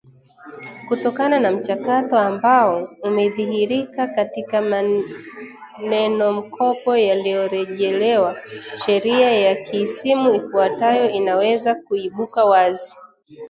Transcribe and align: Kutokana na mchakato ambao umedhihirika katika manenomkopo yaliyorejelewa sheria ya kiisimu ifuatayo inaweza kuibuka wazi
Kutokana 0.87 1.39
na 1.39 1.51
mchakato 1.51 2.19
ambao 2.19 2.89
umedhihirika 3.03 4.07
katika 4.07 4.61
manenomkopo 5.81 6.97
yaliyorejelewa 6.97 8.37
sheria 8.85 9.31
ya 9.31 9.55
kiisimu 9.65 10.35
ifuatayo 10.35 11.09
inaweza 11.09 11.75
kuibuka 11.75 12.45
wazi 12.45 12.95